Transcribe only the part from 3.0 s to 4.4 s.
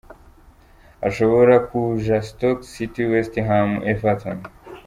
West Ham United, Everton.